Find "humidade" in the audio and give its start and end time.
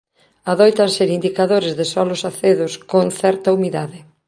3.55-3.97